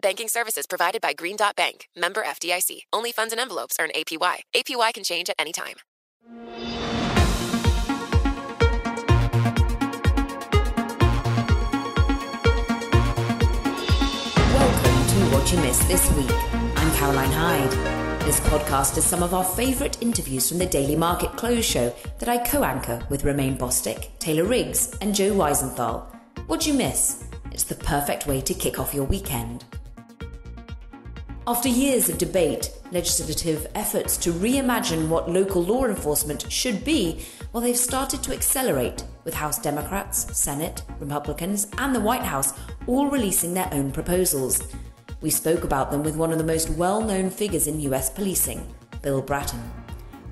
[0.00, 2.82] Banking services provided by Green Dot Bank, member FDIC.
[2.92, 4.36] Only funds and envelopes earn APY.
[4.54, 5.74] APY can change at any time.
[14.54, 16.30] Welcome to What You Missed This Week.
[16.76, 17.72] I'm Caroline Hyde.
[18.22, 22.28] This podcast is some of our favourite interviews from the Daily Market Close show that
[22.28, 26.04] I co anchor with Romaine Bostick, Taylor Riggs, and Joe Weisenthal.
[26.46, 27.24] What'd you miss?
[27.50, 29.64] It's the perfect way to kick off your weekend.
[31.48, 37.62] After years of debate, legislative efforts to reimagine what local law enforcement should be, well,
[37.62, 42.52] they've started to accelerate, with House Democrats, Senate, Republicans, and the White House
[42.86, 44.60] all releasing their own proposals.
[45.22, 48.70] We spoke about them with one of the most well known figures in US policing,
[49.00, 49.72] Bill Bratton.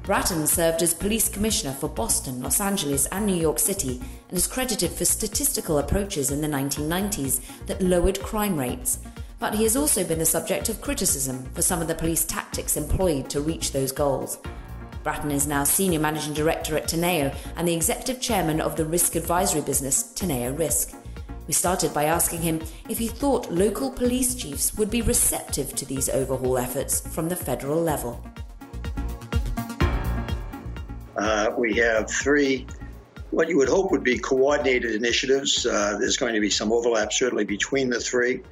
[0.03, 4.47] Bratton served as police commissioner for Boston, Los Angeles, and New York City and is
[4.47, 8.98] credited for statistical approaches in the 1990s that lowered crime rates.
[9.38, 12.76] But he has also been the subject of criticism for some of the police tactics
[12.76, 14.38] employed to reach those goals.
[15.02, 19.14] Bratton is now Senior Managing Director at Teneo and the Executive Chairman of the risk
[19.14, 20.94] advisory business Teneo Risk.
[21.46, 25.84] We started by asking him if he thought local police chiefs would be receptive to
[25.84, 28.25] these overhaul efforts from the federal level.
[31.16, 32.66] Uh, we have three,
[33.30, 35.66] what you would hope would be coordinated initiatives.
[35.66, 38.42] Uh, there's going to be some overlap, certainly, between the three.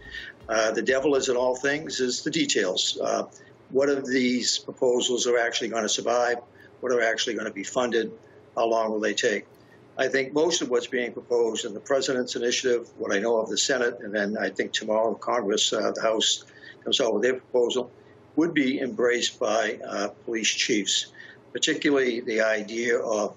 [0.49, 2.99] Uh, the devil, is in all things, is the details.
[3.01, 3.25] Uh,
[3.71, 6.39] what of these proposals are actually going to survive?
[6.81, 8.13] What are actually going to be funded?
[8.55, 9.47] How long will they take?
[9.97, 13.49] I think most of what's being proposed in the president's initiative, what I know of
[13.49, 16.45] the Senate, and then I think tomorrow Congress, uh, the House
[16.83, 17.91] comes out with their proposal,
[18.37, 21.13] would be embraced by uh, police chiefs,
[21.53, 23.37] particularly the idea of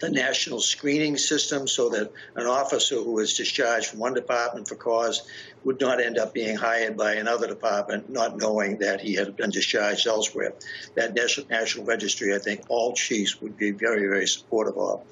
[0.00, 4.74] the national screening system so that an officer who is discharged from one department for
[4.74, 5.22] cause
[5.64, 9.50] would not end up being hired by another department, not knowing that he had been
[9.50, 10.54] discharged elsewhere.
[10.94, 11.14] That
[11.50, 15.02] national registry, I think all chiefs would be very, very supportive of.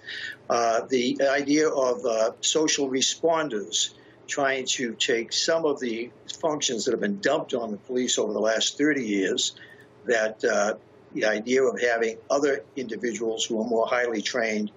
[0.49, 3.91] Uh, the idea of uh, social responders
[4.27, 8.33] trying to take some of the functions that have been dumped on the police over
[8.33, 9.55] the last 30 years
[10.05, 10.75] that uh,
[11.13, 14.71] the idea of having other individuals who are more highly trained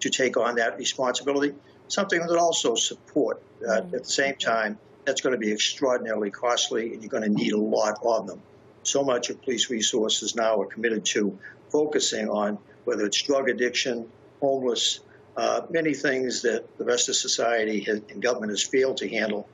[0.00, 1.54] to take on that responsibility,
[1.88, 3.42] something that also support.
[3.62, 3.94] Uh, mm-hmm.
[3.94, 7.52] At the same time, that's going to be extraordinarily costly, and you're going to need
[7.52, 8.42] a lot of them.
[8.82, 11.38] So much of police resources now are committed to
[11.70, 14.08] focusing on whether it's drug addiction,
[14.40, 15.00] homeless,
[15.36, 19.48] uh, many things that the rest of society has, and government has failed to handle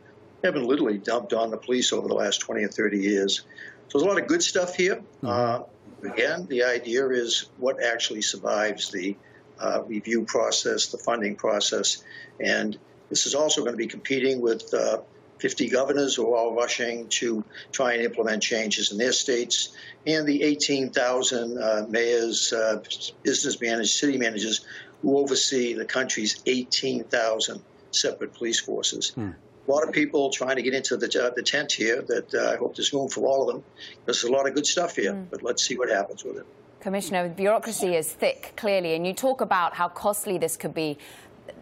[0.45, 3.43] have been literally dumped on the police over the last 20 or 30 years.
[3.89, 4.97] So there's a lot of good stuff here.
[4.97, 5.27] Mm-hmm.
[5.27, 5.61] Uh,
[6.03, 9.17] again, the idea is what actually survives the
[9.59, 12.03] uh, review process, the funding process,
[12.41, 14.99] and this is also going to be competing with uh,
[15.39, 19.77] 50 governors who are all rushing to try and implement changes in their states,
[20.07, 22.83] and the 18,000 uh, mayors, uh,
[23.23, 24.65] business managers, city managers
[25.03, 29.11] who oversee the country's 18,000 separate police forces.
[29.11, 29.33] Hmm
[29.67, 32.53] a lot of people trying to get into the, uh, the tent here that uh,
[32.53, 33.65] I hope there's room for all of them.
[34.05, 35.27] There's a lot of good stuff here, mm.
[35.31, 36.47] but let's see what happens with it.
[36.81, 40.99] Commissioner, bureaucracy is thick, clearly, and you talk about how costly this could be.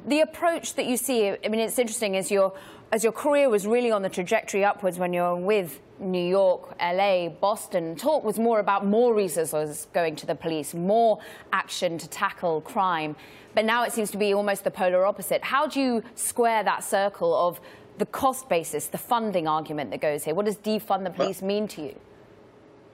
[0.06, 2.54] The approach that you see, I mean, it's interesting as your
[2.92, 6.74] as your career was really on the trajectory upwards when you were with New York,
[6.80, 7.94] LA, Boston.
[7.94, 11.20] Talk was more about more resources going to the police, more
[11.52, 13.14] action to tackle crime.
[13.54, 15.44] But now it seems to be almost the polar opposite.
[15.44, 17.60] How do you square that circle of
[18.00, 20.34] the cost basis, the funding argument that goes here?
[20.34, 21.94] What does defund the police mean to you?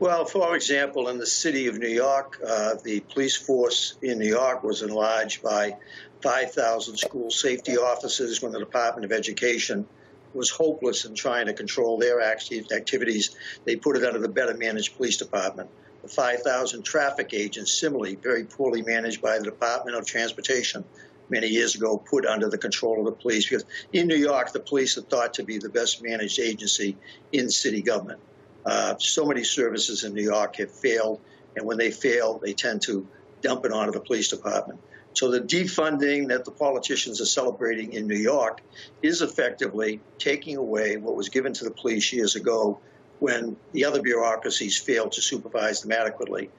[0.01, 4.29] Well, for example, in the city of New York, uh, the police force in New
[4.29, 5.77] York was enlarged by
[6.23, 9.87] 5,000 school safety officers when the Department of Education
[10.35, 13.35] was hopeless in trying to control their activities.
[13.65, 15.71] They put it under the Better Managed Police Department.
[16.03, 20.85] The 5,000 traffic agents, similarly, very poorly managed by the Department of Transportation
[21.29, 23.49] many years ago, put under the control of the police.
[23.49, 26.97] Because in New York, the police are thought to be the best managed agency
[27.33, 28.21] in city government.
[28.65, 31.21] Uh, so many services in New York have failed,
[31.57, 33.07] and when they fail, they tend to
[33.41, 34.81] dump it onto the police department.
[35.13, 38.61] So the defunding that the politicians are celebrating in New York
[39.03, 42.79] is effectively taking away what was given to the police years ago
[43.19, 46.51] when the other bureaucracies failed to supervise them adequately.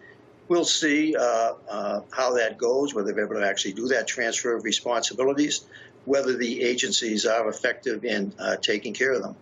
[0.48, 4.56] We'll see uh, uh, how that goes, whether they're able to actually do that transfer
[4.56, 5.66] of responsibilities,
[6.06, 9.36] whether the agencies are effective in uh, taking care of them.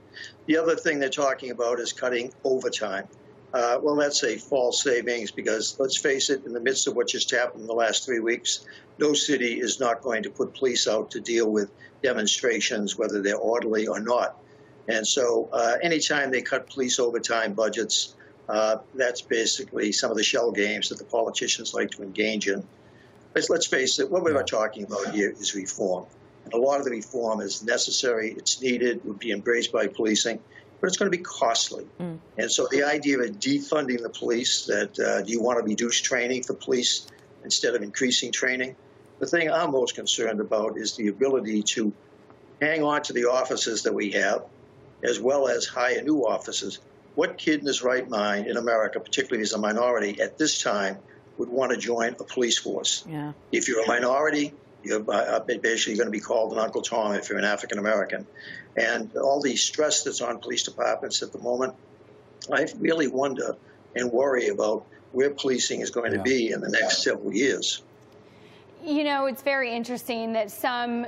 [0.47, 3.07] The other thing they're talking about is cutting overtime.
[3.53, 7.07] Uh, well, that's a false savings because let's face it, in the midst of what
[7.07, 8.65] just happened in the last three weeks,
[8.99, 11.71] no city is not going to put police out to deal with
[12.03, 14.37] demonstrations, whether they're orderly or not.
[14.87, 18.15] And so, uh, anytime they cut police overtime budgets,
[18.47, 22.65] uh, that's basically some of the shell games that the politicians like to engage in.
[23.33, 26.05] Let's, let's face it, what we're talking about here is reform.
[26.45, 30.39] And a lot of the reform is necessary, it's needed, would be embraced by policing
[30.85, 31.87] but it's going to be costly.
[31.99, 32.19] Mm.
[32.37, 35.99] And so the idea of defunding the police, that uh, do you want to reduce
[35.99, 37.07] training for police
[37.43, 38.75] instead of increasing training?
[39.19, 41.93] The thing I'm most concerned about is the ability to
[42.61, 44.43] hang on to the offices that we have,
[45.03, 46.79] as well as hire new officers.
[47.15, 50.97] What kid in his right mind in America, particularly as a minority at this time,
[51.37, 53.05] would want to join a police force?
[53.09, 53.33] Yeah.
[53.51, 54.53] If you're a minority,
[54.83, 58.27] you're uh, basically going to be called an Uncle Tom if you're an African American.
[58.77, 61.73] And all the stress that's on police departments at the moment,
[62.53, 63.55] I really wonder
[63.95, 66.17] and worry about where policing is going yeah.
[66.17, 67.81] to be in the next several years.
[68.83, 71.07] You know, it's very interesting that some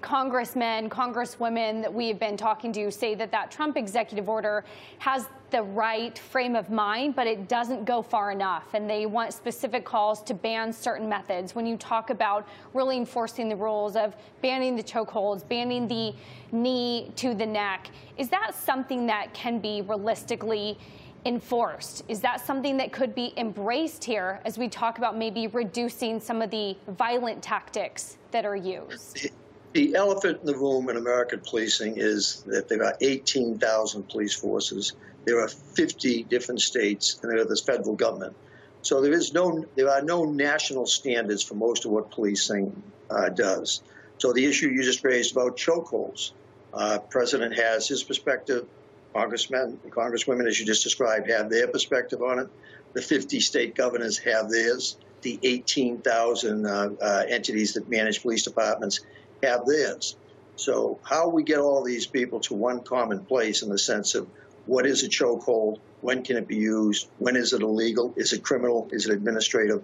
[0.00, 4.64] congressmen, congresswomen that we have been talking to say that that Trump executive order
[4.98, 8.74] has the right frame of mind, but it doesn't go far enough.
[8.74, 11.54] And they want specific calls to ban certain methods.
[11.54, 16.14] When you talk about really enforcing the rules of banning the chokeholds, banning the
[16.52, 20.78] knee to the neck, is that something that can be realistically
[21.24, 22.02] enforced?
[22.08, 26.40] Is that something that could be embraced here as we talk about maybe reducing some
[26.40, 29.28] of the violent tactics that are used?
[29.72, 34.94] The elephant in the room in American policing is that there are 18,000 police forces.
[35.26, 38.34] There are 50 different states, and there is the federal government.
[38.82, 43.28] So there is no, there are no national standards for most of what policing uh,
[43.28, 43.82] does.
[44.18, 46.32] So the issue you just raised about chokeholds,
[46.74, 48.66] uh, President has his perspective.
[49.12, 52.48] Congressmen, and congresswomen, as you just described, have their perspective on it.
[52.92, 54.96] The 50 state governors have theirs.
[55.22, 59.00] The 18,000 uh, uh, entities that manage police departments
[59.42, 60.16] have theirs.
[60.56, 64.28] So how we get all these people to one common place in the sense of
[64.66, 68.42] what is a chokehold, when can it be used, when is it illegal, is it
[68.42, 69.82] criminal, is it administrative?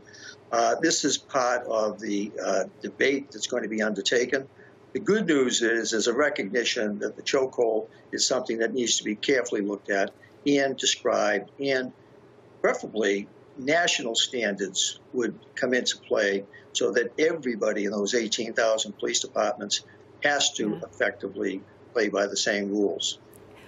[0.52, 4.46] Uh, this is part of the uh, debate that's going to be undertaken.
[4.92, 9.04] The good news is there's a recognition that the chokehold is something that needs to
[9.04, 10.10] be carefully looked at
[10.46, 11.92] and described, and
[12.60, 19.84] preferably national standards would come into play so that everybody in those 18,000 police departments
[20.22, 20.88] has to yeah.
[20.90, 21.62] effectively
[21.92, 23.18] play by the same rules.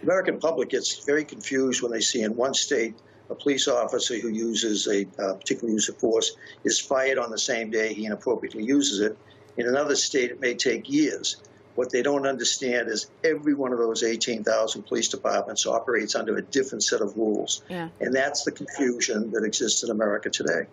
[0.01, 2.95] The American public gets very confused when they see in one state
[3.31, 7.39] a police officer who uses a uh, particular use of force is fired on the
[7.39, 9.19] same day he inappropriately uses it.
[9.57, 11.37] In another state, it may take years.
[11.79, 16.43] What they don't understand is every one of those 18,000 police departments operates under a
[16.43, 17.63] different set of rules.
[17.69, 17.91] Yeah.
[18.01, 20.67] And that's the confusion that exists in America today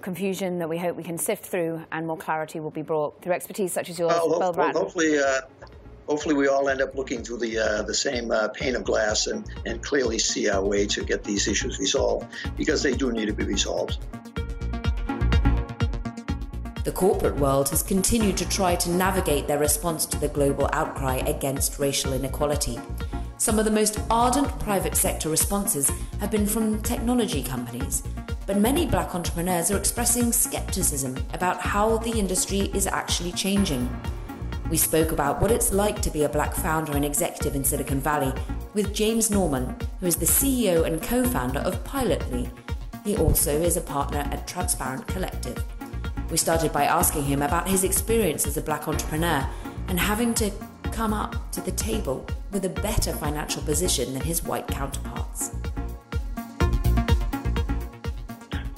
[0.00, 3.32] confusion that we hope we can sift through and more clarity will be brought through
[3.32, 5.40] expertise such as yours, well, Bill Hopefully, uh,
[6.06, 9.28] hopefully we all end up looking through the uh, the same uh, pane of glass
[9.28, 13.26] and, and clearly see our way to get these issues resolved because they do need
[13.26, 13.96] to be resolved.
[16.84, 21.16] The corporate world has continued to try to navigate their response to the global outcry
[21.16, 22.78] against racial inequality.
[23.38, 28.02] Some of the most ardent private sector responses have been from technology companies
[28.46, 33.88] but many black entrepreneurs are expressing skepticism about how the industry is actually changing.
[34.70, 38.00] We spoke about what it's like to be a black founder and executive in Silicon
[38.00, 38.32] Valley
[38.74, 42.50] with James Norman, who is the CEO and co founder of Pilotly.
[43.04, 45.62] He also is a partner at Transparent Collective.
[46.34, 49.48] We started by asking him about his experience as a black entrepreneur
[49.86, 50.50] and having to
[50.90, 55.52] come up to the table with a better financial position than his white counterparts.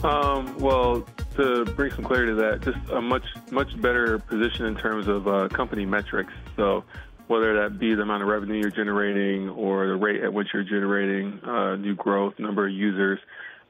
[0.04, 4.76] Um, well, to bring some clarity to that, just a much much better position in
[4.76, 6.34] terms of uh, company metrics.
[6.56, 6.84] So
[7.26, 10.62] whether that be the amount of revenue you're generating or the rate at which you're
[10.62, 13.18] generating uh, new growth, number of users,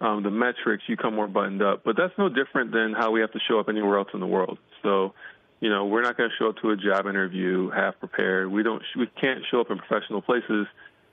[0.00, 1.82] um, the metrics, you come more buttoned up.
[1.84, 4.26] But that's no different than how we have to show up anywhere else in the
[4.26, 4.58] world.
[4.82, 5.14] So,
[5.60, 8.50] you know, we're not going to show up to a job interview half prepared.
[8.50, 10.66] We don't, we can't show up in professional places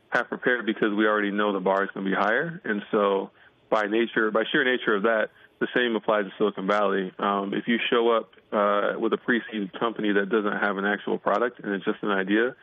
[0.09, 2.61] half prepared because we already know the bar is going to be higher.
[2.63, 3.31] And so,
[3.69, 7.11] by nature, by sheer nature of that, the same applies to Silicon Valley.
[7.17, 11.17] Um, if you show up uh, with a pre-seed company that doesn't have an actual
[11.17, 12.55] product and it's just an idea,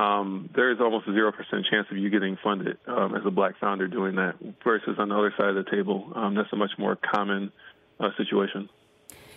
[0.00, 3.30] um, there is almost a zero percent chance of you getting funded um, as a
[3.30, 4.34] black founder doing that.
[4.64, 7.52] Versus on the other side of the table, um, that's a much more common
[7.98, 8.68] uh, situation.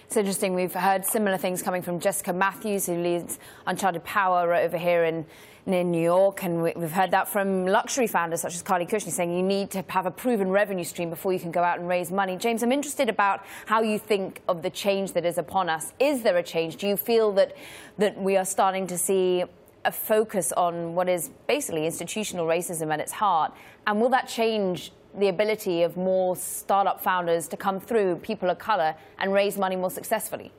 [0.05, 0.53] It's interesting.
[0.53, 5.25] We've heard similar things coming from Jessica Matthews, who leads Uncharted Power over here in,
[5.65, 9.35] in New York, and we've heard that from luxury founders such as Carly Cushnie, saying
[9.35, 12.11] you need to have a proven revenue stream before you can go out and raise
[12.11, 12.37] money.
[12.37, 15.93] James, I'm interested about how you think of the change that is upon us.
[15.99, 16.75] Is there a change?
[16.75, 17.57] Do you feel that
[17.97, 19.45] that we are starting to see
[19.85, 23.53] a focus on what is basically institutional racism at its heart?
[23.85, 28.57] And will that change the ability of more startup founders to come through, people of
[28.57, 30.51] color, and raise money more successfully?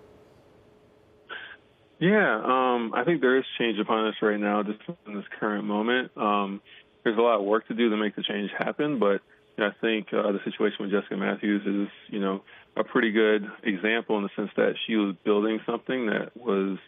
[1.99, 5.65] Yeah, um, I think there is change upon us right now, just in this current
[5.65, 6.11] moment.
[6.17, 6.61] Um,
[7.03, 9.21] there's a lot of work to do to make the change happen, but
[9.57, 12.43] you know, I think uh, the situation with Jessica Matthews is, you know,
[12.77, 16.79] a pretty good example in the sense that she was building something that was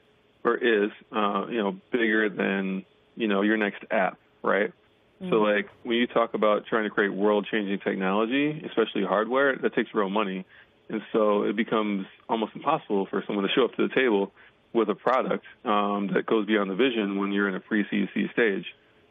[0.47, 2.85] or is, uh, you know, bigger than,
[3.17, 4.73] you know, your next app, right?
[5.21, 5.31] Mm-hmm.
[5.31, 9.75] So, like, when you talk about trying to create world changing technology, especially hardware, that
[9.75, 10.47] takes real money.
[10.89, 14.31] And so it becomes almost impossible for someone to show up to the table
[14.73, 18.33] with a product um, that goes beyond the vision when you're in a pre CC
[18.33, 18.67] stage.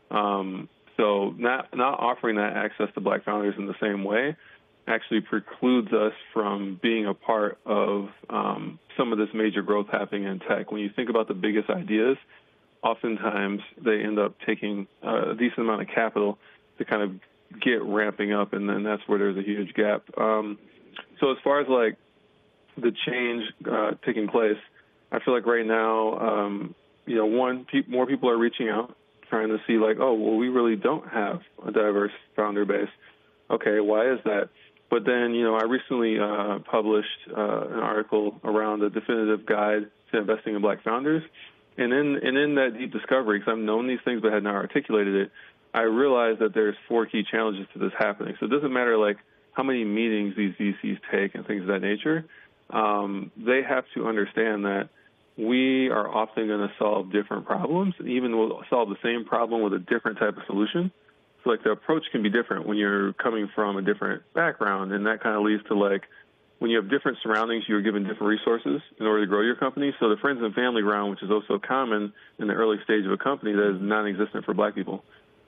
[0.10, 4.38] Um, so, not, not offering that access to black founders in the same way
[4.88, 10.26] actually precludes us from being a part of um, some of this major growth happening
[10.26, 10.72] in tech.
[10.72, 12.18] When you think about the biggest ideas,
[12.84, 16.38] oftentimes they end up taking a decent amount of capital
[16.78, 20.04] to kind of get ramping up, and then that's where there's a huge gap.
[20.18, 20.60] Um,
[21.20, 21.98] so as far as like
[22.78, 24.58] the change uh, taking place,
[25.12, 26.76] I feel like right now, um,
[27.06, 28.96] you know, one, pe- more people are reaching out,
[29.30, 32.90] trying to see like, oh, well, we really don't have a diverse founder base.
[33.50, 34.50] Okay, why is that?
[34.90, 39.90] But then, you know, I recently uh, published uh, an article around the definitive guide
[40.12, 41.24] to investing in black founders.
[41.78, 44.56] And in, and in that deep discovery, because I've known these things but had not
[44.56, 45.32] articulated it,
[45.74, 48.36] I realized that there's four key challenges to this happening.
[48.40, 49.18] So it doesn't matter like
[49.52, 52.26] how many meetings these VCs take and things of that nature.
[52.70, 54.90] Um, they have to understand that
[55.38, 59.74] we are often going to solve different problems, even we'll solve the same problem with
[59.74, 60.92] a different type of solution
[61.46, 65.22] like the approach can be different when you're coming from a different background, and that
[65.22, 66.04] kind of leads to like
[66.60, 69.94] when you have different surroundings, you're given different resources in order to grow your company.
[70.00, 73.12] So the friends and family round, which is also common in the early stage of
[73.12, 75.04] a company, that is non-existent for Black people.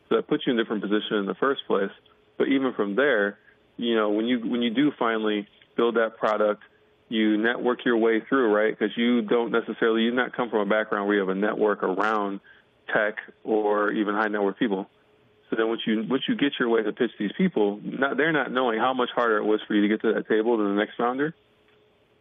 [0.09, 1.91] So that puts you in a different position in the first place.
[2.37, 3.39] But even from there,
[3.77, 6.63] you know, when you when you do finally build that product,
[7.09, 8.77] you network your way through, right?
[8.77, 11.83] Because you don't necessarily you not come from a background where you have a network
[11.83, 12.41] around
[12.93, 14.89] tech or even high net worth people.
[15.49, 18.33] So then once you once you get your way to pitch these people, not, they're
[18.33, 20.75] not knowing how much harder it was for you to get to that table than
[20.75, 21.33] the next founder.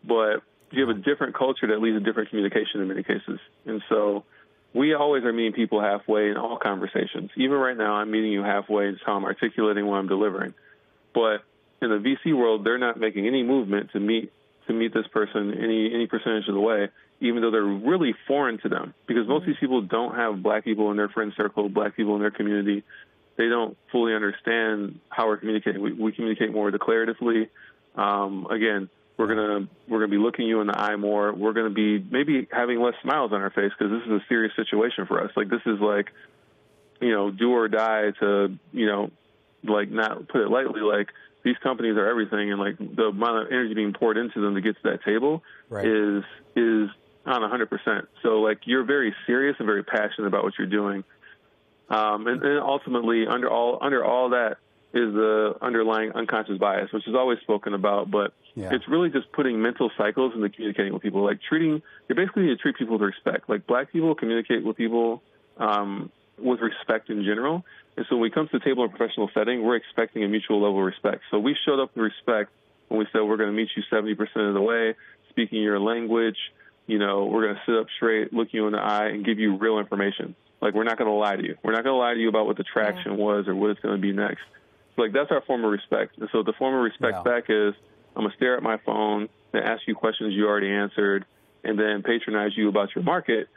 [0.04, 3.40] But you have a different culture that leads to different communication in many cases.
[3.64, 4.24] And so
[4.74, 7.30] we always are meeting people halfway in all conversations.
[7.36, 10.54] Even right now, I'm meeting you halfway in how I'm articulating what I'm delivering.
[11.14, 11.42] But
[11.82, 14.32] in the VC world, they're not making any movement to meet
[14.68, 16.88] to meet this person any any percentage of the way,
[17.20, 18.94] even though they're really foreign to them.
[19.06, 22.14] Because most of these people don't have black people in their friend circle, black people
[22.14, 22.84] in their community
[23.36, 25.82] they don't fully understand how we're communicating.
[25.82, 27.48] We, we communicate more declaratively.
[27.94, 31.32] Um, again, we're gonna we're gonna be looking you in the eye more.
[31.32, 34.54] We're gonna be maybe having less smiles on our face because this is a serious
[34.56, 35.30] situation for us.
[35.36, 36.08] Like this is like,
[37.00, 39.10] you know, do or die to you know,
[39.64, 40.80] like not put it lightly.
[40.80, 41.08] Like
[41.44, 44.60] these companies are everything, and like the amount of energy being poured into them to
[44.60, 45.86] get to that table right.
[45.86, 46.24] is
[46.54, 46.90] is
[47.24, 48.06] on 100%.
[48.22, 51.04] So like you're very serious and very passionate about what you're doing.
[51.88, 54.58] Um, and, and ultimately, under all under all that
[54.92, 58.70] is the underlying unconscious bias, which is always spoken about, but yeah.
[58.72, 61.22] it's really just putting mental cycles into communicating with people.
[61.22, 63.48] Like treating, you're basically to treat people with respect.
[63.48, 65.22] Like black people communicate with people
[65.58, 67.64] um, with respect in general.
[67.96, 70.28] And so when we come to the table in a professional setting, we're expecting a
[70.28, 71.22] mutual level of respect.
[71.30, 72.50] So we showed up with respect
[72.88, 74.94] when we said we're going to meet you 70% of the way,
[75.30, 76.36] speaking your language.
[76.86, 79.38] You know, we're going to sit up straight, look you in the eye, and give
[79.38, 80.36] you real information.
[80.60, 81.56] Like we're not going to lie to you.
[81.62, 83.24] We're not going to lie to you about what the traction yeah.
[83.24, 84.42] was or what it's going to be next.
[84.94, 86.18] So, like that's our form of respect.
[86.18, 87.74] And so the form of respect back is
[88.14, 91.26] I'm going to stare at my phone and ask you questions you already answered,
[91.64, 93.48] and then patronize you about your market.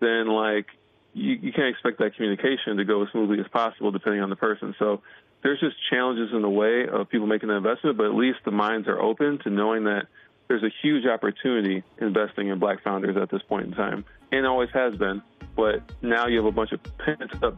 [0.00, 0.66] Then like
[1.14, 4.36] you, you can't expect that communication to go as smoothly as possible depending on the
[4.36, 4.74] person.
[4.78, 5.02] So
[5.42, 8.50] there's just challenges in the way of people making the investment, but at least the
[8.50, 10.06] minds are open to knowing that
[10.52, 14.68] there's a huge opportunity investing in black founders at this point in time, and always
[14.74, 15.22] has been.
[15.56, 17.56] But now you have a bunch of pent up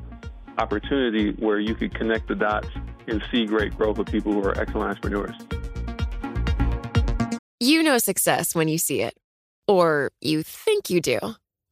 [0.58, 2.68] opportunity where you could connect the dots
[3.08, 5.34] and see great growth of people who are excellent entrepreneurs.
[7.58, 9.14] You know success when you see it,
[9.66, 11.18] or you think you do.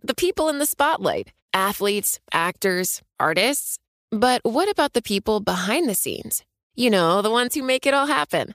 [0.03, 3.79] The people in the spotlight athletes, actors, artists.
[4.11, 6.43] But what about the people behind the scenes?
[6.75, 8.55] You know, the ones who make it all happen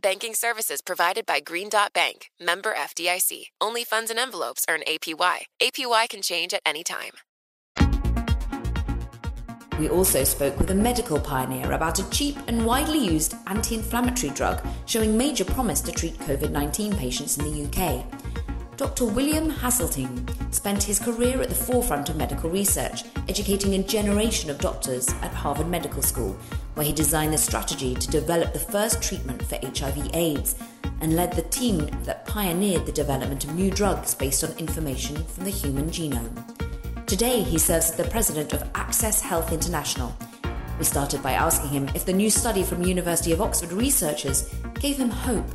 [0.00, 3.46] Banking services provided by Green Dot Bank, member FDIC.
[3.60, 5.46] Only funds and envelopes earn APY.
[5.60, 7.12] APY can change at any time.
[9.80, 14.32] We also spoke with a medical pioneer about a cheap and widely used anti inflammatory
[14.34, 18.04] drug showing major promise to treat COVID 19 patients in the UK.
[18.78, 19.06] Dr.
[19.06, 24.58] William Haseltine spent his career at the forefront of medical research, educating a generation of
[24.58, 26.36] doctors at Harvard Medical School,
[26.74, 30.54] where he designed the strategy to develop the first treatment for HIV/AIDS
[31.00, 35.42] and led the team that pioneered the development of new drugs based on information from
[35.42, 36.30] the human genome.
[37.06, 40.16] Today, he serves as the president of Access Health International.
[40.78, 44.98] We started by asking him if the new study from University of Oxford researchers gave
[44.98, 45.50] him hope.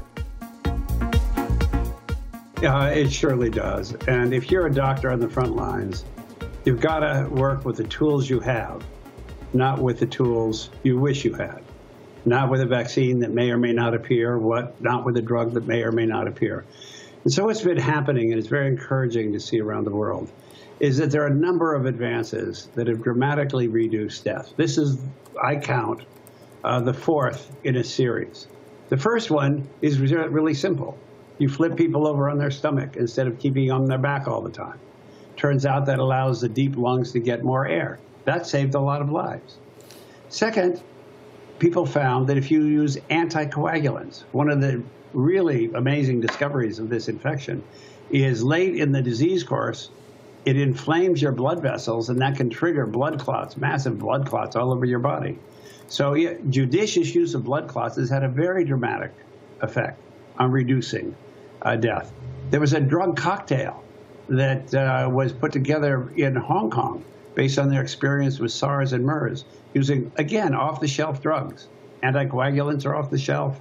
[2.63, 3.93] Yeah, it surely does.
[4.07, 6.05] And if you're a doctor on the front lines,
[6.63, 8.81] you've got to work with the tools you have,
[9.51, 11.61] not with the tools you wish you had.
[12.23, 15.51] Not with a vaccine that may or may not appear, what not with a drug
[15.55, 16.63] that may or may not appear.
[17.25, 20.31] And so what's been happening, and it's very encouraging to see around the world,
[20.79, 24.53] is that there are a number of advances that have dramatically reduced death.
[24.55, 25.01] This is,
[25.43, 26.03] I count,
[26.63, 28.47] uh, the fourth in a series.
[28.87, 30.97] The first one is really simple.
[31.39, 34.51] You flip people over on their stomach instead of keeping on their back all the
[34.51, 34.79] time.
[35.35, 37.99] Turns out that allows the deep lungs to get more air.
[38.25, 39.57] That saved a lot of lives.
[40.29, 40.81] Second,
[41.59, 47.07] people found that if you use anticoagulants, one of the really amazing discoveries of this
[47.07, 47.63] infection
[48.09, 49.89] is late in the disease course,
[50.45, 54.73] it inflames your blood vessels, and that can trigger blood clots, massive blood clots all
[54.73, 55.39] over your body.
[55.87, 59.11] So, yeah, judicious use of blood clots has had a very dramatic
[59.61, 59.99] effect
[60.37, 61.15] on reducing
[61.61, 62.11] uh, death.
[62.49, 63.83] There was a drug cocktail
[64.29, 67.03] that uh, was put together in Hong Kong
[67.35, 71.67] based on their experience with SARS and MERS, using, again, off the shelf drugs.
[72.03, 73.59] Anticoagulants are off the shelf.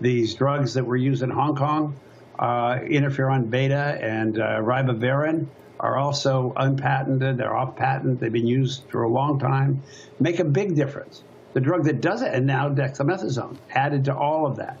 [0.00, 1.96] These drugs that were used in Hong Kong,
[2.38, 5.46] uh, interferon beta and uh, ribavirin,
[5.80, 7.36] are also unpatented.
[7.38, 8.20] They're off patent.
[8.20, 9.82] They've been used for a long time.
[10.20, 11.22] Make a big difference.
[11.52, 14.78] The drug that does it, and now dexamethasone, added to all of that.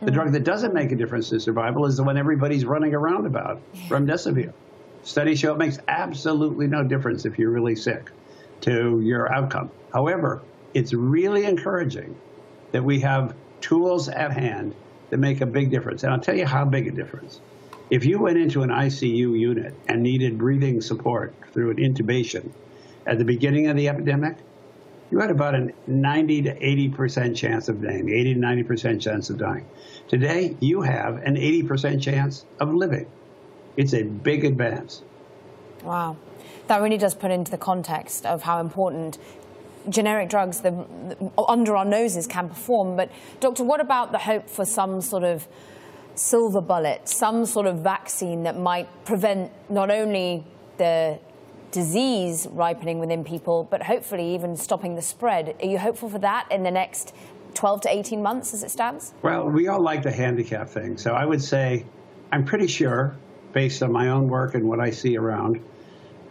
[0.00, 3.26] The drug that doesn't make a difference in survival is the one everybody's running around
[3.26, 4.52] about, remdesivir.
[5.02, 8.10] Studies show it makes absolutely no difference if you're really sick
[8.62, 9.70] to your outcome.
[9.92, 10.42] However,
[10.74, 12.14] it's really encouraging
[12.72, 14.74] that we have tools at hand
[15.10, 16.02] that make a big difference.
[16.02, 17.40] And I'll tell you how big a difference.
[17.88, 22.50] If you went into an ICU unit and needed breathing support through an intubation
[23.06, 24.36] at the beginning of the epidemic,
[25.10, 29.38] you had about a 90 to 80% chance of dying, 80 to 90% chance of
[29.38, 29.66] dying.
[30.08, 33.06] Today, you have an 80% chance of living.
[33.76, 35.02] It's a big advance.
[35.82, 36.16] Wow.
[36.66, 39.18] That really does put into the context of how important
[39.88, 42.96] generic drugs the, the, under our noses can perform.
[42.96, 45.46] But, Doctor, what about the hope for some sort of
[46.16, 50.44] silver bullet, some sort of vaccine that might prevent not only
[50.78, 51.18] the
[51.70, 55.56] disease ripening within people, but hopefully even stopping the spread.
[55.60, 57.14] Are you hopeful for that in the next
[57.54, 59.14] 12 to 18 months as it stands?
[59.22, 60.98] Well, we all like the handicap thing.
[60.98, 61.84] So I would say
[62.32, 63.16] I'm pretty sure,
[63.52, 65.62] based on my own work and what I see around,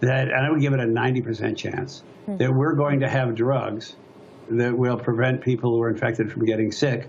[0.02, 2.38] that, and I would give it a 90% chance, hmm.
[2.38, 3.96] that we're going to have drugs
[4.50, 7.08] that will prevent people who are infected from getting sick.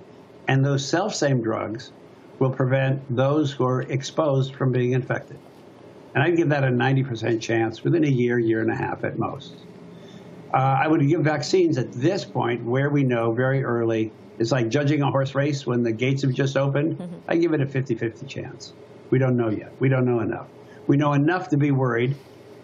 [0.49, 1.93] And those self same drugs
[2.39, 5.39] will prevent those who are exposed from being infected.
[6.17, 9.19] And I'd give that a 90% chance within a year, year and a half at
[9.19, 9.53] most.
[10.53, 14.11] Uh, I would give vaccines at this point where we know very early.
[14.39, 16.97] It's like judging a horse race when the gates have just opened.
[16.97, 17.17] Mm-hmm.
[17.29, 18.73] I give it a 50 50 chance.
[19.11, 19.73] We don't know yet.
[19.79, 20.47] We don't know enough.
[20.87, 22.17] We know enough to be worried,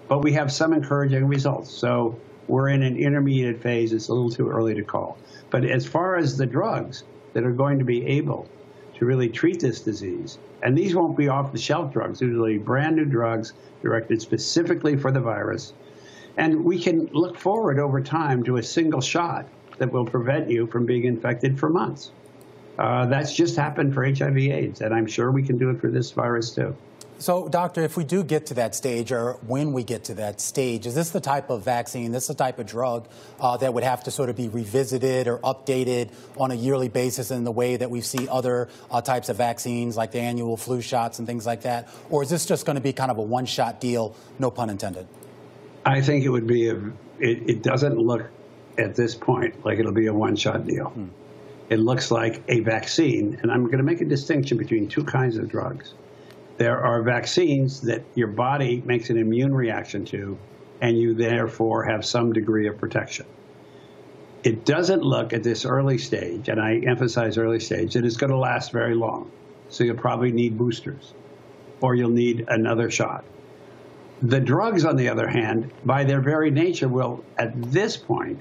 [0.09, 1.71] but we have some encouraging results.
[1.71, 3.93] So we're in an intermediate phase.
[3.93, 5.19] It's a little too early to call.
[5.51, 8.49] But as far as the drugs, that are going to be able
[8.99, 10.39] to really treat this disease.
[10.63, 12.21] And these won't be off the shelf drugs.
[12.21, 13.53] These will be brand new drugs
[13.83, 15.73] directed specifically for the virus.
[16.37, 19.47] And we can look forward over time to a single shot
[19.79, 22.13] that will prevent you from being infected for months.
[22.79, 25.91] Uh, that's just happened for HIV AIDS, and I'm sure we can do it for
[25.91, 26.75] this virus too.
[27.23, 30.41] So, doctor, if we do get to that stage, or when we get to that
[30.41, 33.07] stage, is this the type of vaccine, this the type of drug
[33.39, 37.31] uh, that would have to sort of be revisited or updated on a yearly basis
[37.31, 40.81] in the way that we see other uh, types of vaccines, like the annual flu
[40.81, 41.89] shots and things like that?
[42.11, 45.07] Or is this just going to be kind of a one-shot deal, no pun intended?
[45.87, 46.77] I think it would be a.
[47.21, 48.29] It, it doesn't look
[48.79, 50.87] at this point like it'll be a one-shot deal.
[50.87, 51.07] Hmm.
[51.71, 55.37] It looks like a vaccine, and I'm going to make a distinction between two kinds
[55.37, 55.95] of drugs
[56.63, 60.39] there are vaccines that your body makes an immune reaction to,
[60.81, 63.27] and you therefore have some degree of protection.
[64.45, 68.31] It doesn't look at this early stage, and I emphasize early stage, that it's going
[68.31, 69.29] to last very long.
[69.71, 71.15] So you'll probably need boosters,
[71.81, 73.25] or you'll need another shot.
[74.23, 78.41] The drugs, on the other hand, by their very nature, will at this point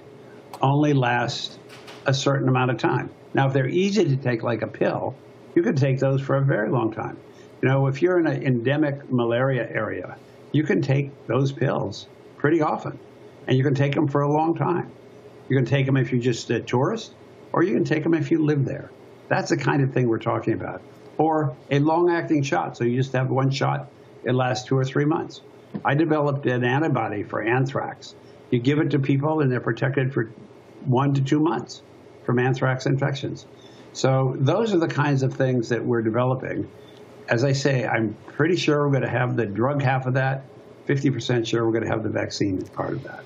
[0.62, 1.58] only last
[2.06, 3.10] a certain amount of time.
[3.34, 5.16] Now, if they're easy to take like a pill,
[5.56, 7.18] you can take those for a very long time.
[7.62, 10.17] You know, if you're in an endemic malaria area,
[10.52, 12.97] you can take those pills pretty often,
[13.47, 14.91] and you can take them for a long time.
[15.47, 17.13] You can take them if you're just a tourist,
[17.54, 18.89] or you can take them if you live there.
[19.28, 20.82] That's the kind of thing we're talking about.
[21.17, 22.78] Or a long acting shot.
[22.78, 23.91] So you just have one shot,
[24.24, 25.41] it lasts two or three months.
[25.86, 28.15] I developed an antibody for anthrax.
[28.50, 30.32] You give it to people, and they're protected for
[30.86, 31.84] one to two months
[32.26, 33.45] from anthrax infections.
[33.93, 36.69] So those are the kinds of things that we're developing
[37.30, 40.44] as I say, I'm pretty sure we're going to have the drug half of that,
[40.88, 43.24] 50% sure we're going to have the vaccine part of that.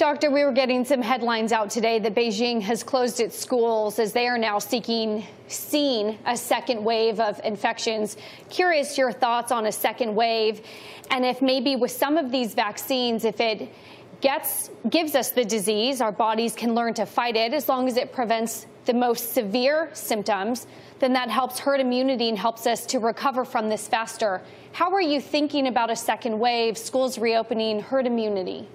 [0.00, 4.14] Doctor, we were getting some headlines out today that Beijing has closed its schools as
[4.14, 8.16] they are now seeking seeing a second wave of infections.
[8.48, 10.62] Curious your thoughts on a second wave
[11.10, 13.68] and if maybe with some of these vaccines if it
[14.22, 17.98] gets gives us the disease, our bodies can learn to fight it as long as
[17.98, 20.66] it prevents the most severe symptoms
[21.00, 24.42] then that helps herd immunity and helps us to recover from this faster.
[24.72, 28.68] How are you thinking about a second wave, schools reopening, herd immunity?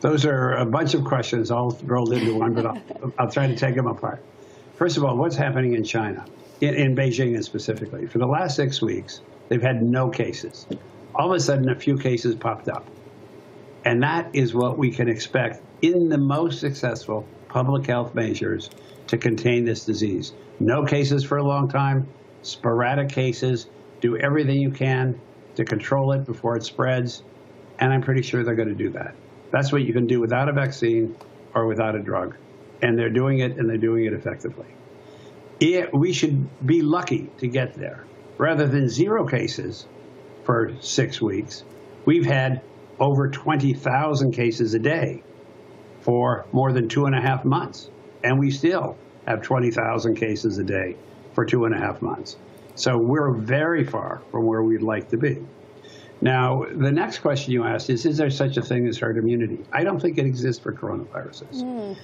[0.00, 2.82] Those are a bunch of questions all rolled into one, but I'll,
[3.18, 4.24] I'll try to take them apart.
[4.74, 6.24] First of all, what's happening in China,
[6.60, 8.06] in, in Beijing specifically?
[8.06, 10.66] For the last six weeks, they've had no cases.
[11.14, 12.86] All of a sudden, a few cases popped up.
[13.84, 18.70] And that is what we can expect in the most successful public health measures
[19.08, 20.32] to contain this disease.
[20.60, 22.06] No cases for a long time,
[22.42, 23.68] sporadic cases,
[24.00, 25.20] do everything you can
[25.56, 27.22] to control it before it spreads,
[27.80, 29.14] and I'm pretty sure they're going to do that.
[29.50, 31.16] That's what you can do without a vaccine
[31.54, 32.36] or without a drug.
[32.82, 34.66] And they're doing it, and they're doing it effectively.
[35.58, 38.04] It, we should be lucky to get there.
[38.36, 39.86] Rather than zero cases
[40.44, 41.64] for six weeks,
[42.04, 42.62] we've had
[43.00, 45.22] over 20,000 cases a day
[46.00, 47.90] for more than two and a half months
[48.22, 50.96] and we still have 20,000 cases a day
[51.34, 52.36] for two and a half months.
[52.74, 55.44] So we're very far from where we'd like to be.
[56.20, 59.58] Now, the next question you asked is Is there such a thing as herd immunity?
[59.72, 61.62] I don't think it exists for coronaviruses.
[61.62, 61.96] Mm.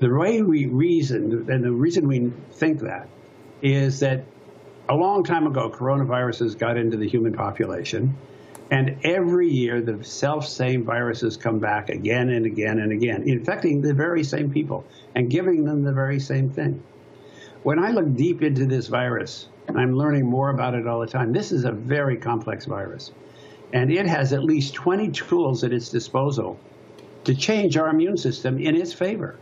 [0.00, 3.08] The way we reason, and the reason we think that,
[3.62, 4.24] is that
[4.88, 8.16] a long time ago, coronaviruses got into the human population.
[8.72, 13.82] And every year, the self same viruses come back again and again and again, infecting
[13.82, 16.82] the very same people and giving them the very same thing.
[17.64, 21.06] When I look deep into this virus, and I'm learning more about it all the
[21.06, 23.12] time, this is a very complex virus.
[23.74, 26.58] And it has at least 20 tools at its disposal
[27.24, 29.36] to change our immune system in its favor.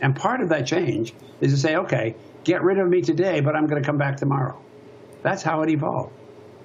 [0.00, 3.56] And part of that change is to say, okay, get rid of me today, but
[3.56, 4.56] I'm going to come back tomorrow.
[5.22, 6.12] That's how it evolved.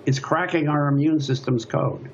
[0.06, 2.10] It's cracking our immune system's code.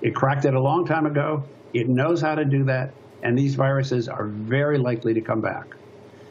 [0.00, 1.44] It cracked it a long time ago.
[1.74, 5.74] It knows how to do that, and these viruses are very likely to come back.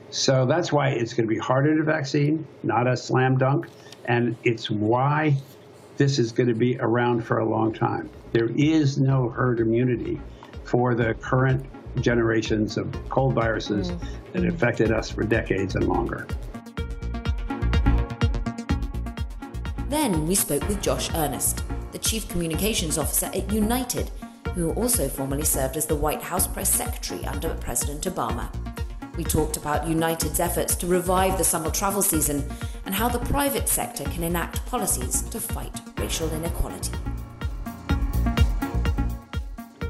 [0.10, 3.67] So that's why it's going to be harder to vaccine, not a slam dunk,
[4.06, 5.38] and it's why
[5.97, 8.10] this is going to be around for a long time.
[8.32, 10.19] There is no herd immunity
[10.63, 11.65] for the current
[12.00, 14.04] generations of cold viruses mm.
[14.34, 16.28] that affected us for decades and longer.
[19.91, 24.10] Then we spoke with Josh Earnest, the Chief Communications Officer at United,
[24.56, 28.47] who also formerly served as the White House Press Secretary under President Obama.
[29.17, 32.49] We talked about United's efforts to revive the summer travel season
[32.86, 36.93] and how the private sector can enact policies to fight racial inequality.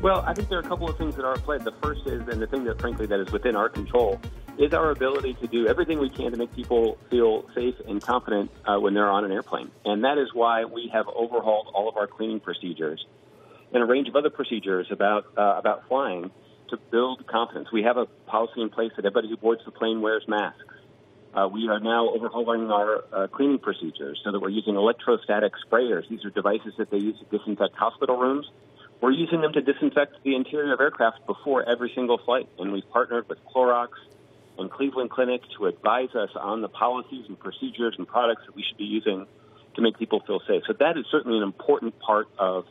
[0.01, 1.59] Well, I think there are a couple of things that are at play.
[1.59, 4.19] The first is, and the thing that frankly that is within our control,
[4.61, 8.51] is our ability to do everything we can to make people feel safe and confident
[8.63, 9.71] uh, when they're on an airplane.
[9.83, 13.03] And that is why we have overhauled all of our cleaning procedures
[13.73, 16.29] and a range of other procedures about uh, about flying
[16.69, 17.69] to build confidence.
[17.73, 20.61] We have a policy in place that everybody who boards the plane wears masks.
[21.33, 26.07] Uh, we are now overhauling our uh, cleaning procedures so that we're using electrostatic sprayers.
[26.09, 28.49] These are devices that they use to disinfect hospital rooms.
[28.99, 32.47] We're using them to disinfect the interior of aircraft before every single flight.
[32.59, 33.89] And we've partnered with Clorox
[34.57, 38.63] and Cleveland Clinic to advise us on the policies and procedures and products that we
[38.67, 39.25] should be using
[39.75, 40.63] to make people feel safe.
[40.67, 42.65] So that is certainly an important part of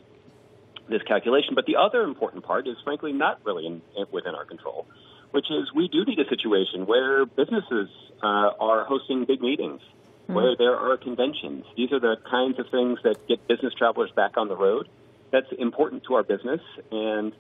[0.88, 1.54] this calculation.
[1.54, 4.86] But the other important part is, frankly, not really in, within our control,
[5.30, 7.88] which is we do need a situation where businesses
[8.22, 10.34] uh, are hosting big meetings, mm-hmm.
[10.34, 11.64] where there are conventions.
[11.76, 14.88] These are the kinds of things that get business travelers back on the road.
[15.30, 17.32] That's important to our business, and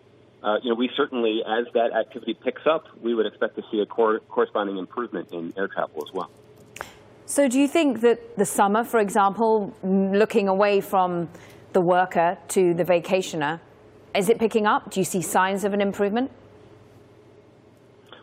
[0.42, 3.80] uh, you know, we certainly, as that activity picks up, we would expect to see
[3.80, 6.30] a cor- corresponding improvement in air travel as well.
[7.26, 11.28] So, do you think that the summer, for example, looking away from
[11.72, 13.60] the worker to the vacationer,
[14.14, 14.90] is it picking up?
[14.90, 16.30] Do you see signs of an improvement?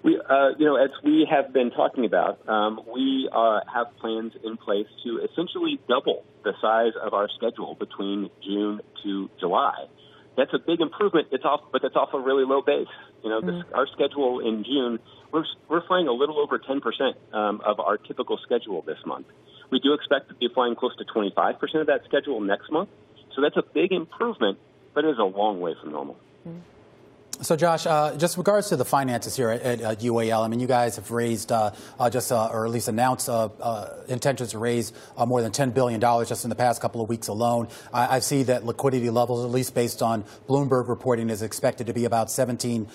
[0.04, 4.34] We, uh, you know, as we have been talking about, um, we uh, have plans
[4.44, 9.88] in place to essentially double the size of our schedule between June to July.
[10.38, 11.30] That's a big improvement.
[11.32, 12.88] It's off, but that's off a really low base.
[13.24, 13.58] You know, mm-hmm.
[13.58, 15.00] this, our schedule in June,
[15.34, 19.26] we're we're flying a little over 10 percent um, of our typical schedule this month.
[19.72, 22.90] We do expect to be flying close to 25 percent of that schedule next month.
[23.36, 24.60] So that's a big improvement,
[24.94, 26.18] but it is a long way from normal.
[26.48, 26.60] Mm-hmm.
[27.40, 30.66] So, Josh, uh, just regards to the finances here at, at UAL, I mean, you
[30.66, 31.70] guys have raised uh,
[32.00, 34.92] uh, just, uh, or at least announced uh, uh, intentions to raise
[35.24, 37.68] more than $10 billion just in the past couple of weeks alone.
[37.94, 41.94] I, I, see that liquidity levels, at least based on Bloomberg reporting, is expected to
[41.94, 42.88] be about 17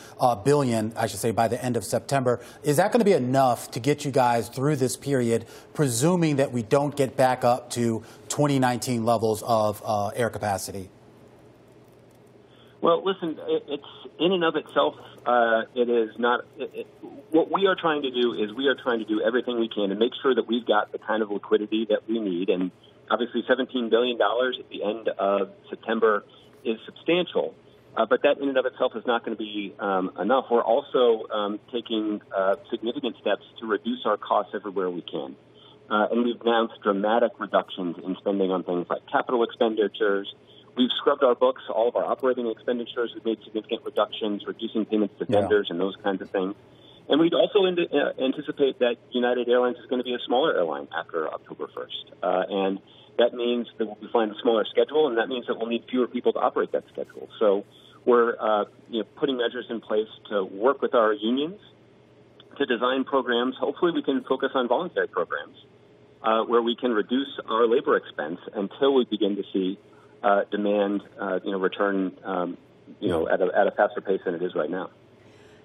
[0.44, 2.40] billion, I should say, by the end of September.
[2.64, 6.50] Is that going to be enough to get you guys through this period, presuming that
[6.50, 9.80] we don't get back up to 2019 levels of
[10.16, 10.90] air capacity?
[12.82, 13.86] Well, listen, it, it's
[14.22, 14.94] in and of itself,
[15.26, 16.44] uh, it is not.
[16.56, 16.86] It, it,
[17.30, 19.88] what we are trying to do is we are trying to do everything we can
[19.88, 22.48] to make sure that we've got the kind of liquidity that we need.
[22.48, 22.70] And
[23.10, 26.24] obviously, $17 billion at the end of September
[26.64, 27.54] is substantial.
[27.96, 30.46] Uh, but that in and of itself is not going to be um, enough.
[30.50, 35.36] We're also um, taking uh, significant steps to reduce our costs everywhere we can.
[35.90, 40.32] Uh, and we've announced dramatic reductions in spending on things like capital expenditures,
[40.76, 43.12] We've scrubbed our books, all of our operating expenditures.
[43.14, 45.74] We've made significant reductions, reducing payments to vendors yeah.
[45.74, 46.54] and those kinds of things.
[47.08, 50.56] And we'd also in, uh, anticipate that United Airlines is going to be a smaller
[50.56, 52.12] airline after October 1st.
[52.22, 52.78] Uh, and
[53.18, 55.84] that means that we'll be flying a smaller schedule, and that means that we'll need
[55.90, 57.28] fewer people to operate that schedule.
[57.38, 57.64] So
[58.04, 61.60] we're uh, you know, putting measures in place to work with our unions
[62.58, 63.56] to design programs.
[63.58, 65.56] Hopefully, we can focus on voluntary programs
[66.22, 69.78] uh, where we can reduce our labor expense until we begin to see
[70.22, 72.56] uh, demand, uh, you know, return, um,
[73.00, 74.90] you know, at a, at a faster pace than it is right now.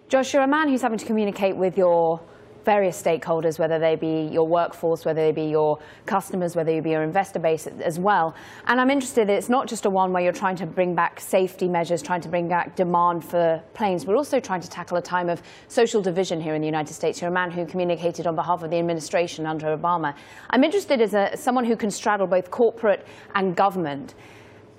[0.10, 2.22] Josh, you're a man who's having to communicate with your
[2.68, 6.90] various stakeholders, whether they be your workforce, whether they be your customers, whether you be
[6.90, 8.36] your investor base as well.
[8.66, 11.70] And I'm interested, it's not just a one where you're trying to bring back safety
[11.70, 15.30] measures, trying to bring back demand for planes, but also trying to tackle a time
[15.30, 17.22] of social division here in the United States.
[17.22, 20.14] You're a man who communicated on behalf of the administration under Obama.
[20.50, 24.14] I'm interested as a, someone who can straddle both corporate and government.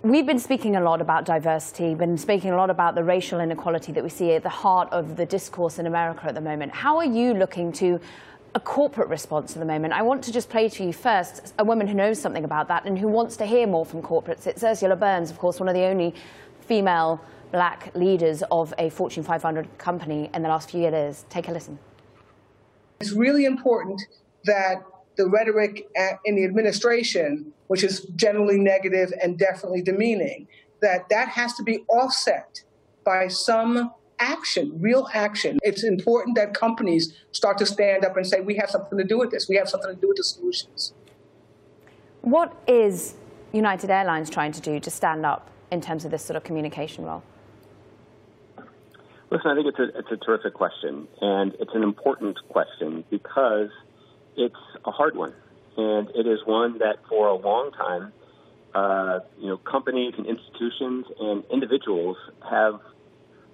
[0.04, 3.90] We've been speaking a lot about diversity, been speaking a lot about the racial inequality
[3.90, 6.72] that we see at the heart of the discourse in America at the moment.
[6.72, 7.98] How are you looking to
[8.54, 9.92] a corporate response at the moment?
[9.92, 12.84] I want to just play to you first a woman who knows something about that
[12.84, 14.46] and who wants to hear more from corporates.
[14.46, 16.14] It's Ursula Burns, of course, one of the only
[16.60, 21.24] female black leaders of a Fortune 500 company in the last few years.
[21.28, 21.76] Take a listen.
[23.00, 24.00] It's really important
[24.44, 24.76] that
[25.18, 25.88] the rhetoric
[26.24, 30.46] in the administration, which is generally negative and definitely demeaning,
[30.80, 32.62] that that has to be offset
[33.04, 35.58] by some action, real action.
[35.62, 39.18] It's important that companies start to stand up and say, we have something to do
[39.18, 39.48] with this.
[39.48, 40.92] We have something to do with the solutions.
[42.22, 43.14] What is
[43.52, 47.04] United Airlines trying to do to stand up in terms of this sort of communication
[47.04, 47.24] role?
[49.30, 53.70] Listen, I think it's a, it's a terrific question, and it's an important question because–
[54.38, 55.34] it's a hard one,
[55.76, 58.12] and it is one that for a long time,
[58.74, 62.16] uh, you know, companies and institutions and individuals
[62.48, 62.80] have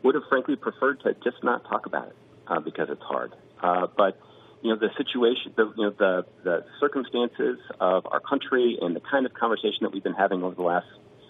[0.03, 2.16] would have frankly preferred to just not talk about it
[2.47, 3.33] uh, because it's hard.
[3.62, 4.18] Uh, but
[4.62, 9.01] you know, the situation, the, you know, the the circumstances of our country and the
[9.01, 10.87] kind of conversation that we've been having over the last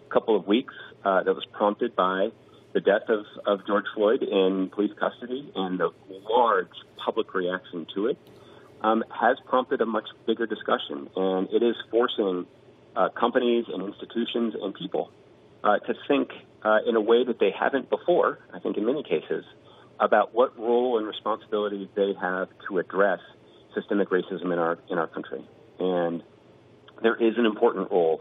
[0.08, 2.30] couple of weeks uh, that was prompted by
[2.72, 5.90] the death of, of George Floyd in police custody and the
[6.28, 8.18] large public reaction to it
[8.84, 12.46] um, has prompted a much bigger discussion, and it is forcing
[12.94, 15.10] uh, companies and institutions and people
[15.64, 16.28] uh, to think
[16.62, 19.44] uh, in a way that they haven't before, I think in many cases,
[19.98, 23.20] about what role and responsibility they have to address
[23.74, 25.42] systemic racism in our in our country.
[25.78, 26.22] And
[27.02, 28.20] there is an important role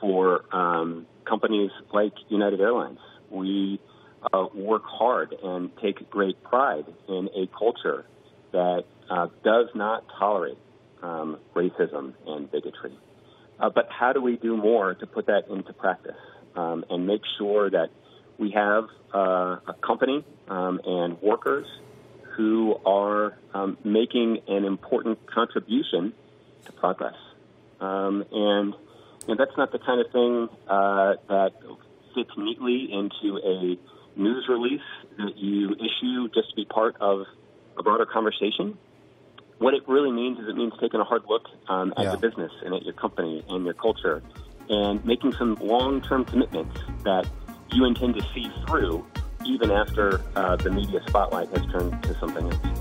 [0.00, 3.00] for um, companies like United Airlines.
[3.30, 3.80] We
[4.32, 8.06] uh, work hard and take great pride in a culture
[8.52, 10.58] that uh, does not tolerate
[11.02, 12.92] um, racism and bigotry.
[13.58, 16.16] Uh, but how do we do more to put that into practice
[16.56, 17.90] um, and make sure that
[18.38, 21.66] we have uh, a company um, and workers
[22.36, 26.12] who are um, making an important contribution
[26.64, 27.16] to progress?
[27.80, 28.74] Um, and,
[29.38, 31.52] that's not the kind of thing uh, that
[32.14, 33.78] fits neatly into a
[34.18, 34.80] news release
[35.16, 37.24] that you issue just to be part of
[37.76, 38.78] a broader conversation.
[39.58, 42.10] What it really means is it means taking a hard look um, at yeah.
[42.12, 44.22] the business and at your company and your culture
[44.68, 47.26] and making some long term commitments that
[47.72, 49.04] you intend to see through
[49.44, 52.80] even after uh, the media spotlight has turned to something else.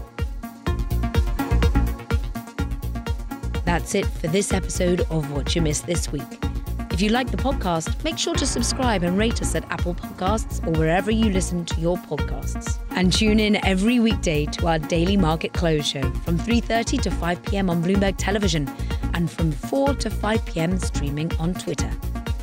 [3.66, 6.53] That's it for this episode of What You Missed This Week.
[6.94, 10.66] If you like the podcast, make sure to subscribe and rate us at Apple Podcasts
[10.68, 12.78] or wherever you listen to your podcasts.
[12.92, 17.44] And tune in every weekday to our daily market close show from 3:30 to 5
[17.46, 17.72] p.m.
[17.72, 18.70] on Bloomberg Television
[19.16, 20.78] and from 4 to 5 p.m.
[20.78, 21.90] streaming on Twitter.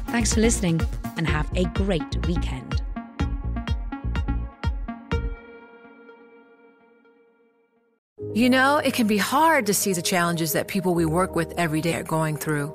[0.08, 0.80] Thanks for listening
[1.16, 2.82] and have a great weekend.
[8.34, 11.54] You know, it can be hard to see the challenges that people we work with
[11.56, 12.74] every day are going through.